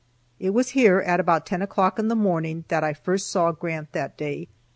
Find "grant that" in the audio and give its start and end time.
3.51-4.17